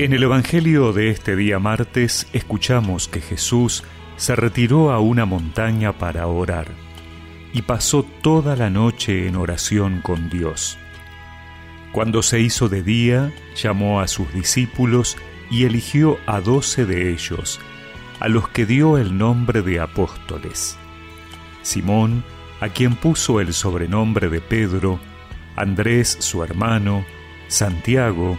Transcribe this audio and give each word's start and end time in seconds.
En 0.00 0.14
el 0.14 0.22
Evangelio 0.22 0.94
de 0.94 1.10
este 1.10 1.36
día 1.36 1.58
martes 1.58 2.26
escuchamos 2.32 3.06
que 3.06 3.20
Jesús 3.20 3.84
se 4.16 4.34
retiró 4.34 4.92
a 4.92 4.98
una 4.98 5.26
montaña 5.26 5.92
para 5.98 6.26
orar 6.26 6.68
y 7.52 7.60
pasó 7.60 8.02
toda 8.22 8.56
la 8.56 8.70
noche 8.70 9.28
en 9.28 9.36
oración 9.36 10.00
con 10.00 10.30
Dios. 10.30 10.78
Cuando 11.92 12.22
se 12.22 12.40
hizo 12.40 12.70
de 12.70 12.82
día, 12.82 13.30
llamó 13.54 14.00
a 14.00 14.08
sus 14.08 14.32
discípulos 14.32 15.18
y 15.50 15.64
eligió 15.64 16.16
a 16.24 16.40
doce 16.40 16.86
de 16.86 17.10
ellos, 17.12 17.60
a 18.20 18.28
los 18.28 18.48
que 18.48 18.64
dio 18.64 18.96
el 18.96 19.18
nombre 19.18 19.60
de 19.60 19.80
apóstoles. 19.80 20.78
Simón, 21.60 22.24
a 22.62 22.70
quien 22.70 22.96
puso 22.96 23.38
el 23.38 23.52
sobrenombre 23.52 24.30
de 24.30 24.40
Pedro, 24.40 24.98
Andrés 25.56 26.16
su 26.20 26.42
hermano, 26.42 27.04
Santiago, 27.48 28.38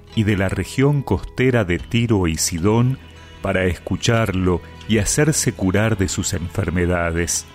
y 0.15 0.23
de 0.23 0.37
la 0.37 0.49
región 0.49 1.01
costera 1.01 1.63
de 1.63 1.79
Tiro 1.79 2.27
y 2.27 2.37
Sidón 2.37 2.97
para 3.41 3.65
escucharlo 3.65 4.61
y 4.87 4.99
hacerse 4.99 5.53
curar 5.53 5.97
de 5.97 6.07
sus 6.07 6.33
enfermedades. 6.33 7.45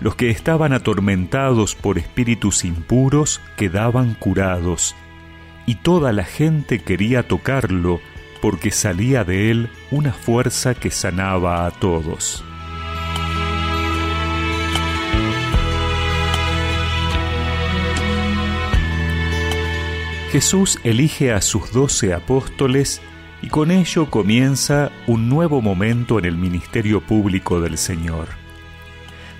Los 0.00 0.14
que 0.14 0.30
estaban 0.30 0.72
atormentados 0.72 1.74
por 1.74 1.98
espíritus 1.98 2.64
impuros 2.64 3.40
quedaban 3.56 4.14
curados, 4.14 4.94
y 5.64 5.76
toda 5.76 6.12
la 6.12 6.24
gente 6.24 6.80
quería 6.80 7.26
tocarlo 7.26 8.00
porque 8.40 8.70
salía 8.70 9.24
de 9.24 9.50
él 9.50 9.70
una 9.90 10.12
fuerza 10.12 10.74
que 10.74 10.90
sanaba 10.90 11.66
a 11.66 11.70
todos. 11.70 12.44
Jesús 20.36 20.78
elige 20.84 21.32
a 21.32 21.40
sus 21.40 21.72
doce 21.72 22.12
apóstoles 22.12 23.00
y 23.40 23.48
con 23.48 23.70
ello 23.70 24.10
comienza 24.10 24.90
un 25.06 25.30
nuevo 25.30 25.62
momento 25.62 26.18
en 26.18 26.26
el 26.26 26.36
ministerio 26.36 27.00
público 27.00 27.62
del 27.62 27.78
Señor. 27.78 28.28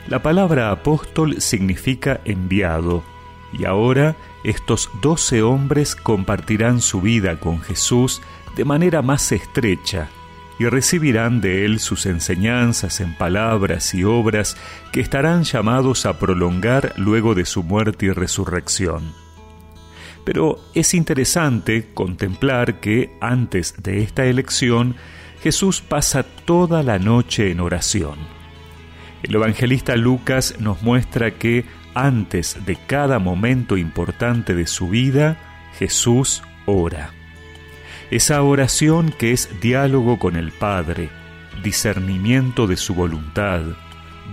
La 0.09 0.23
palabra 0.23 0.71
apóstol 0.71 1.43
significa 1.43 2.23
enviado, 2.25 3.05
y 3.53 3.67
ahora 3.67 4.17
estos 4.43 4.89
doce 5.03 5.43
hombres 5.43 5.97
compartirán 5.97 6.81
su 6.81 7.03
vida 7.03 7.39
con 7.41 7.61
Jesús 7.61 8.23
de 8.57 8.65
manera 8.65 9.03
más 9.03 9.33
estrecha 9.33 10.09
y 10.59 10.65
recibirán 10.65 11.43
de 11.43 11.67
él 11.67 11.79
sus 11.79 12.07
enseñanzas 12.07 13.03
en 13.03 13.15
palabras 13.19 13.93
y 13.93 14.03
obras 14.03 14.57
que 14.93 15.01
estarán 15.01 15.45
llamados 15.45 16.07
a 16.07 16.19
prolongar 16.19 16.95
luego 16.97 17.35
de 17.35 17.45
su 17.45 17.63
muerte 17.63 18.07
y 18.07 18.13
resurrección. 18.13 19.26
Pero 20.27 20.59
es 20.75 20.93
interesante 20.93 21.87
contemplar 21.95 22.81
que 22.81 23.17
antes 23.21 23.81
de 23.81 24.03
esta 24.03 24.25
elección 24.25 24.97
Jesús 25.41 25.81
pasa 25.81 26.25
toda 26.25 26.83
la 26.83 26.99
noche 26.99 27.53
en 27.53 27.61
oración. 27.61 28.19
El 29.23 29.37
evangelista 29.37 29.95
Lucas 29.95 30.57
nos 30.59 30.83
muestra 30.83 31.39
que 31.39 31.65
antes 31.95 32.67
de 32.67 32.75
cada 32.75 33.21
momento 33.21 33.77
importante 33.77 34.57
de 34.57 34.67
su 34.67 34.89
vida, 34.89 35.69
Jesús 35.79 36.43
ora. 36.67 37.11
Esa 38.11 38.43
oración 38.43 39.15
que 39.17 39.31
es 39.31 39.49
diálogo 39.61 40.19
con 40.19 40.35
el 40.35 40.51
Padre, 40.51 41.09
discernimiento 41.63 42.67
de 42.67 42.77
su 42.77 42.97
voluntad, 42.97 43.63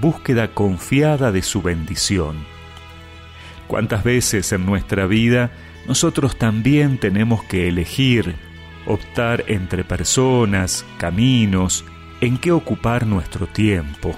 búsqueda 0.02 0.56
confiada 0.56 1.32
de 1.32 1.44
su 1.44 1.62
bendición. 1.62 2.38
¿Cuántas 3.68 4.04
veces 4.04 4.52
en 4.54 4.66
nuestra 4.66 5.06
vida 5.06 5.52
nosotros 5.88 6.38
también 6.38 6.98
tenemos 6.98 7.44
que 7.44 7.68
elegir, 7.68 8.36
optar 8.86 9.44
entre 9.48 9.84
personas, 9.84 10.86
caminos, 10.98 11.86
en 12.22 12.38
qué 12.38 12.52
ocupar 12.52 13.06
nuestro 13.06 13.48
tiempo. 13.48 14.16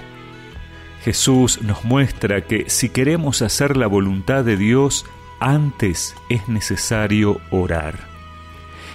Jesús 1.04 1.62
nos 1.62 1.84
muestra 1.84 2.42
que 2.42 2.68
si 2.68 2.88
queremos 2.88 3.42
hacer 3.42 3.76
la 3.76 3.86
voluntad 3.86 4.44
de 4.44 4.56
Dios, 4.56 5.04
antes 5.40 6.14
es 6.28 6.48
necesario 6.48 7.40
orar. 7.50 8.16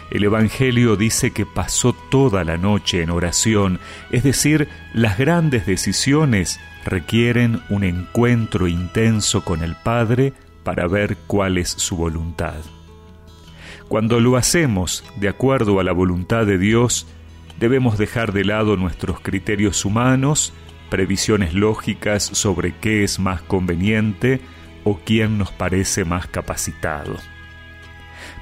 El 0.10 0.26
Evangelio 0.26 0.98
dice 0.98 1.32
que 1.32 1.46
pasó 1.46 1.94
toda 1.94 2.44
la 2.44 2.58
noche 2.58 3.02
en 3.02 3.12
oración, 3.12 3.80
es 4.12 4.24
decir, 4.24 4.68
las 4.94 5.18
grandes 5.18 5.66
decisiones 5.66 6.60
requieren 6.84 7.62
un 7.70 7.86
encuentro 7.86 8.68
intenso 8.68 9.46
con 9.46 9.64
el 9.64 9.76
Padre 9.76 10.34
para 10.64 10.88
ver 10.88 11.18
cuál 11.28 11.58
es 11.58 11.70
su 11.70 11.96
voluntad. 11.98 12.62
Cuando 13.88 14.20
lo 14.20 14.38
hacemos 14.38 15.04
de 15.18 15.28
acuerdo 15.28 15.80
a 15.80 15.84
la 15.84 15.92
voluntad 15.92 16.46
de 16.46 16.58
Dios, 16.58 17.08
debemos 17.60 17.98
dejar 17.98 18.32
de 18.32 18.46
lado 18.46 18.78
nuestros 18.78 19.20
criterios 19.20 19.84
humanos, 19.86 20.54
previsiones 20.90 21.54
lógicas 21.54 22.24
sobre 22.24 22.74
qué 22.76 23.04
es 23.04 23.20
más 23.20 23.42
conveniente 23.42 24.42
o 24.84 25.00
quién 25.04 25.38
nos 25.38 25.52
parece 25.52 26.06
más 26.06 26.28
capacitado. 26.28 27.18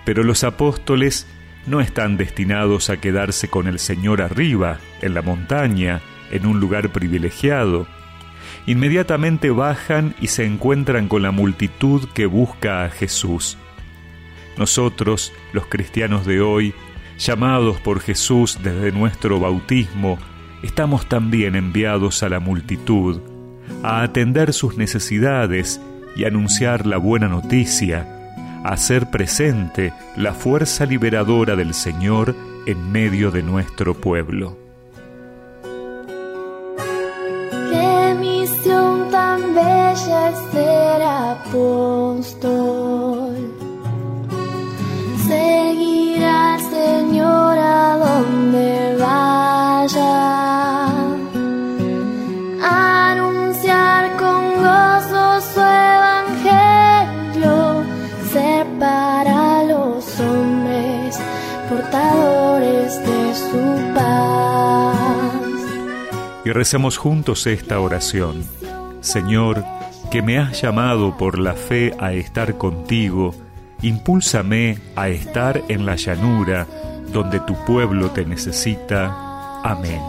Pero 0.05 0.23
los 0.23 0.43
apóstoles 0.43 1.27
no 1.65 1.81
están 1.81 2.17
destinados 2.17 2.89
a 2.89 2.97
quedarse 2.97 3.49
con 3.49 3.67
el 3.67 3.79
Señor 3.79 4.21
arriba, 4.21 4.79
en 5.01 5.13
la 5.13 5.21
montaña, 5.21 6.01
en 6.31 6.45
un 6.45 6.59
lugar 6.59 6.89
privilegiado, 6.89 7.87
inmediatamente 8.69 9.49
bajan 9.49 10.13
y 10.21 10.27
se 10.27 10.45
encuentran 10.45 11.07
con 11.07 11.23
la 11.23 11.31
multitud 11.31 12.07
que 12.13 12.27
busca 12.27 12.85
a 12.85 12.91
Jesús. 12.91 13.57
Nosotros, 14.57 15.33
los 15.53 15.65
cristianos 15.65 16.23
de 16.27 16.41
hoy, 16.41 16.75
llamados 17.17 17.79
por 17.79 17.99
Jesús 17.99 18.59
desde 18.61 18.91
nuestro 18.91 19.39
bautismo, 19.39 20.19
estamos 20.61 21.09
también 21.09 21.55
enviados 21.55 22.21
a 22.21 22.29
la 22.29 22.39
multitud, 22.39 23.19
a 23.81 24.03
atender 24.03 24.53
sus 24.53 24.77
necesidades 24.77 25.81
y 26.15 26.25
anunciar 26.25 26.85
la 26.85 26.97
buena 26.97 27.27
noticia, 27.27 28.07
a 28.63 28.73
hacer 28.73 29.09
presente 29.09 29.93
la 30.15 30.35
fuerza 30.35 30.85
liberadora 30.85 31.55
del 31.55 31.73
Señor 31.73 32.35
en 32.67 32.91
medio 32.91 33.31
de 33.31 33.41
nuestro 33.41 33.95
pueblo. 33.95 34.68
Ser 40.51 41.01
apóstol. 41.01 42.49
Seguir 45.27 46.23
al 46.23 46.59
Señor 46.59 47.57
a 47.57 47.97
donde 47.97 48.97
vaya. 48.99 50.87
Anunciar 53.11 54.17
con 54.17 54.55
gozo 54.63 55.41
su 55.53 55.59
evangelio. 55.95 57.57
Ser 58.31 58.65
para 58.79 59.63
los 59.63 60.19
hombres 60.19 61.19
portadores 61.69 62.99
de 63.05 63.35
su 63.35 63.63
paz. 63.93 65.59
Y 66.45 66.51
recemos 66.51 66.97
juntos 66.97 67.45
esta 67.45 67.79
oración. 67.79 68.43
Señor, 69.01 69.63
que 70.09 70.21
me 70.21 70.39
has 70.39 70.61
llamado 70.61 71.17
por 71.17 71.37
la 71.37 71.53
fe 71.53 71.93
a 71.99 72.13
estar 72.13 72.57
contigo, 72.57 73.35
impúlsame 73.81 74.79
a 74.95 75.09
estar 75.09 75.61
en 75.67 75.85
la 75.85 75.95
llanura 75.95 76.67
donde 77.11 77.39
tu 77.39 77.55
pueblo 77.65 78.09
te 78.11 78.25
necesita. 78.25 79.61
Amén. 79.63 80.01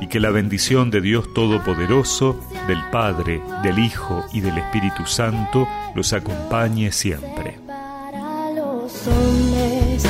Y 0.00 0.06
que 0.06 0.20
la 0.20 0.30
bendición 0.30 0.90
de 0.90 1.00
Dios 1.00 1.32
Todopoderoso, 1.34 2.40
del 2.66 2.82
Padre, 2.90 3.42
del 3.62 3.78
Hijo 3.78 4.24
y 4.32 4.40
del 4.40 4.58
Espíritu 4.58 5.06
Santo 5.06 5.66
los 5.94 6.12
acompañe 6.12 6.92
siempre. 6.92 7.58
Para 7.66 8.50
los 8.50 9.06
hombres. 9.06 10.06